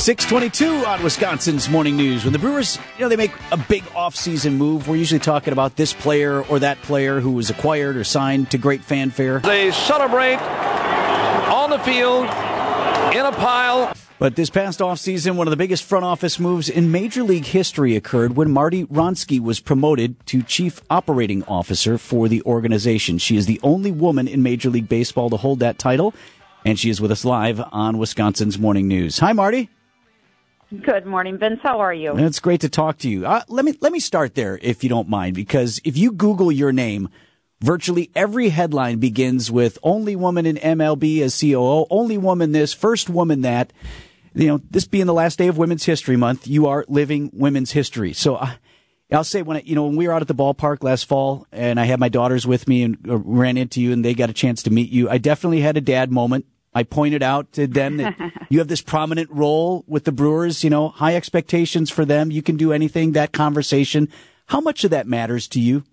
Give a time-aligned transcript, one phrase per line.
[0.00, 2.24] 622 on Wisconsin's Morning News.
[2.24, 5.76] When the Brewers, you know, they make a big offseason move, we're usually talking about
[5.76, 9.40] this player or that player who was acquired or signed to great fanfare.
[9.40, 12.24] They celebrate on the field
[13.14, 13.92] in a pile.
[14.18, 17.94] But this past offseason, one of the biggest front office moves in Major League history
[17.94, 23.18] occurred when Marti Wronski was promoted to Chief Operating Officer for the organization.
[23.18, 26.14] She is the only woman in Major League Baseball to hold that title,
[26.64, 29.18] and she is with us live on Wisconsin's Morning News.
[29.18, 29.68] Hi, Marti.
[30.70, 31.58] Good morning, Vince.
[31.64, 32.16] How are you?
[32.16, 33.26] It's great to talk to you.
[33.26, 36.52] Uh, let me let me start there, if you don't mind, because if you Google
[36.52, 37.08] your name,
[37.60, 43.10] virtually every headline begins with "only woman in MLB as COO," "only woman this," "first
[43.10, 43.72] woman that."
[44.32, 47.72] You know, this being the last day of Women's History Month, you are living women's
[47.72, 48.12] history.
[48.12, 48.36] So.
[48.36, 48.52] Uh,
[49.12, 51.44] I'll say when I, you know when we were out at the ballpark last fall,
[51.50, 54.30] and I had my daughters with me and uh, ran into you, and they got
[54.30, 55.10] a chance to meet you.
[55.10, 58.16] I definitely had a dad moment I pointed out to them that
[58.48, 62.30] you have this prominent role with the Brewers, you know, high expectations for them.
[62.30, 64.08] You can do anything, that conversation.
[64.46, 65.84] How much of that matters to you?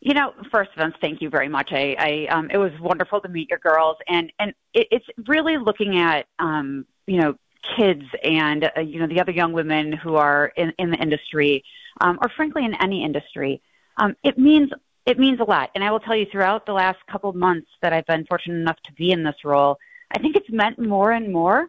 [0.00, 1.70] You know, first, Vince, thank you very much.
[1.70, 5.58] I, I um, it was wonderful to meet your girls, and and it, it's really
[5.58, 7.34] looking at, um, you know,
[7.78, 11.62] kids and uh, you know the other young women who are in in the industry,
[12.00, 13.62] um, or frankly in any industry.
[13.96, 14.70] Um, it means
[15.06, 15.70] it means a lot.
[15.74, 18.80] And I will tell you throughout the last couple months that I've been fortunate enough
[18.84, 19.78] to be in this role,
[20.14, 21.68] I think it's meant more and more.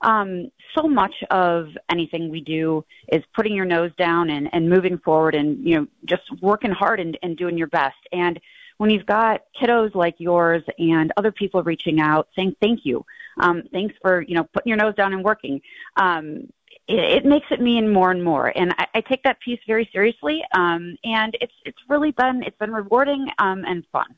[0.00, 4.98] Um, so much of anything we do is putting your nose down and, and moving
[4.98, 7.96] forward and, you know, just working hard and, and doing your best.
[8.12, 8.38] And
[8.78, 13.04] when you've got kiddos like yours and other people reaching out saying thank you,
[13.40, 15.60] um, thanks for, you know, putting your nose down and working,
[15.96, 16.48] um,
[16.88, 18.52] it, it makes it mean more and more.
[18.56, 20.42] And I, I take that piece very seriously.
[20.52, 24.14] Um, and it's it's really been it's been rewarding um, and fun.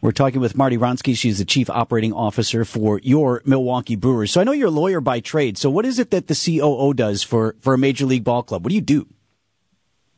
[0.00, 1.16] We're talking with Marti Wronski.
[1.16, 4.32] She's the chief operating officer for your Milwaukee Brewers.
[4.32, 5.56] So I know you're a lawyer by trade.
[5.56, 8.64] So what is it that the COO does for, for a major league ball club?
[8.64, 9.06] What do you do?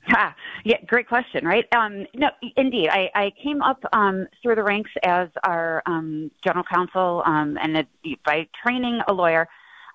[0.07, 1.67] Ha, yeah, great question, right?
[1.77, 2.89] Um, no, indeed.
[2.89, 7.77] I, I came up um, through the ranks as our um, general counsel um, and
[7.77, 7.87] a,
[8.25, 9.49] by training a lawyer.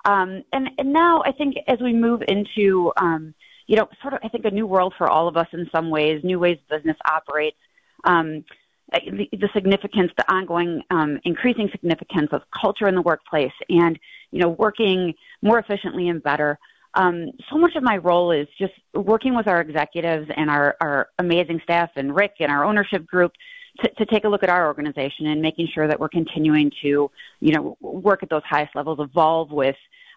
[0.05, 3.33] Um, and, and now I think as we move into, um,
[3.67, 5.89] you know, sort of, I think a new world for all of us in some
[5.89, 7.57] ways, new ways business operates,
[8.05, 8.43] um,
[8.91, 13.99] the, the significance, the ongoing um, increasing significance of culture in the workplace and,
[14.31, 16.57] you know, working more efficiently and better.
[16.95, 21.09] Um, so much of my role is just working with our executives and our, our
[21.19, 23.33] amazing staff and Rick and our ownership group
[23.81, 27.09] to, to take a look at our organization and making sure that we're continuing to,
[27.39, 29.75] you know, work at those highest levels, evolve with,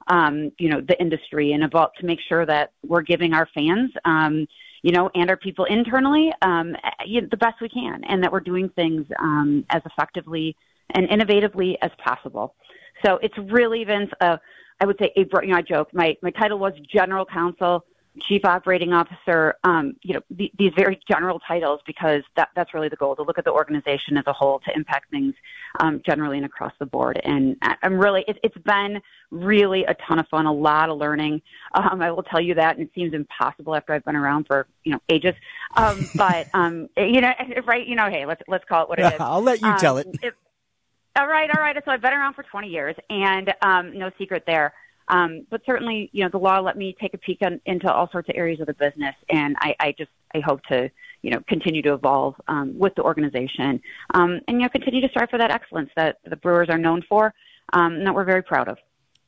[0.08, 3.90] um, you know, the industry and evolve to make sure that we're giving our fans,
[4.04, 4.46] um,
[4.82, 6.74] you know, and our people internally um,
[7.06, 10.56] the best we can, and that we're doing things um, as effectively
[10.90, 12.54] and innovatively as possible.
[13.04, 14.36] So it's really, Vince, uh,
[14.80, 15.88] I would say, a, you know, I joke.
[15.92, 17.84] My my title was general counsel
[18.28, 22.88] chief operating officer, um, you know, the, these very general titles because that, that's really
[22.88, 25.34] the goal to look at the organization as a whole to impact things
[25.80, 27.20] um, generally and across the board.
[27.24, 31.40] And I'm really, it, it's been really a ton of fun, a lot of learning.
[31.74, 34.66] Um, I will tell you that, and it seems impossible after I've been around for
[34.84, 35.34] you know ages.
[35.76, 37.32] Um, but um, you know,
[37.66, 37.86] right?
[37.86, 39.16] You know, hey, let's let's call it what it is.
[39.20, 40.06] I'll let you um, tell it.
[40.22, 40.34] it.
[41.16, 41.76] All right, all right.
[41.84, 44.72] So I've been around for 20 years, and um, no secret there.
[45.12, 48.10] Um, but certainly, you know, the law let me take a peek on, into all
[48.10, 50.90] sorts of areas of the business, and I, I just I hope to
[51.20, 53.82] you know continue to evolve um, with the organization,
[54.14, 57.02] um, and you know continue to strive for that excellence that the Brewers are known
[57.06, 57.34] for,
[57.74, 58.78] um, and that we're very proud of.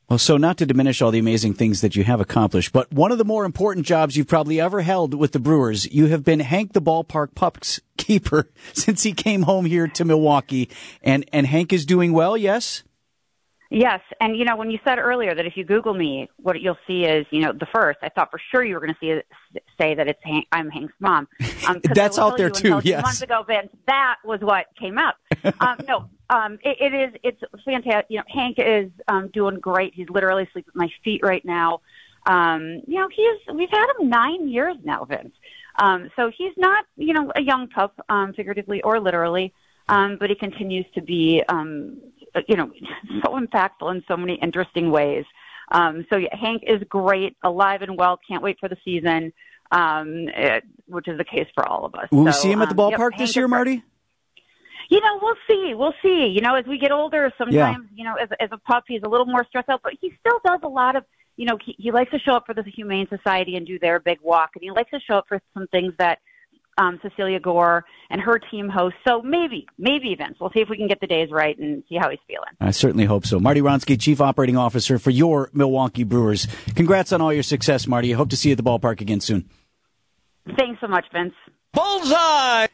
[0.09, 3.13] Well, so not to diminish all the amazing things that you have accomplished, but one
[3.13, 6.41] of the more important jobs you've probably ever held with the Brewers, you have been
[6.41, 10.71] Hank the ballpark pups keeper since he came home here to Milwaukee,
[11.03, 12.39] and and Hank is doing well.
[12.39, 12.85] Yes.
[13.75, 16.79] Yes, and you know when you said earlier that if you Google me, what you'll
[16.87, 17.99] see is you know the first.
[18.03, 20.95] I thought for sure you were going to see say that it's Hank, I'm Hank's
[21.01, 21.27] mom.
[21.67, 22.81] Um, That's out there too.
[22.85, 23.03] Yes.
[23.03, 25.17] Months ago, Vince, that was what came up.
[25.61, 27.21] um, no, um, it, it is.
[27.25, 28.07] It's fantastic.
[28.11, 29.93] You know, Hank is um, doing great.
[29.93, 31.81] He's literally asleep at my feet right now.
[32.27, 35.35] Um, you know, he's we've had him nine years now, Vince.
[35.81, 39.53] Um, so he's not you know a young pup, um, figuratively or literally.
[39.89, 41.99] Um, but he continues to be um,
[42.49, 42.71] you know,
[43.25, 45.25] so impactful in so many interesting ways.
[45.71, 48.19] Um, so yeah, Hank is great, alive and well.
[48.29, 49.33] Can't wait for the season,
[49.71, 52.09] um, it, which is the case for all of us.
[52.11, 53.83] Will so, we see him at the ballpark um, yep, this year, Marti?
[54.91, 55.75] You know, we'll see.
[55.75, 56.27] We'll see.
[56.27, 57.97] You know, as we get older, sometimes yeah.
[57.97, 60.41] you know, as as a pup, he's a little more stressed out, but he still
[60.45, 61.05] does a lot of.
[61.37, 63.99] You know, he, he likes to show up for the Humane Society and do their
[63.99, 66.21] big walk, and he likes to show up for some things that
[66.79, 68.99] um, Cecelia Gore and her team hosts.
[69.07, 70.37] So maybe, maybe Vince.
[70.41, 72.51] We'll see if we can get the days right and see how he's feeling.
[72.61, 73.39] I certainly hope so.
[73.41, 76.47] Marti Wronski, Chief Operating Officer for your Milwaukee Brewers.
[76.75, 78.13] Congrats on all your success, Marti.
[78.13, 79.49] I hope to see you at the ballpark again soon.
[80.59, 81.35] Thanks so much, Vince.
[81.73, 82.69] Bullseye!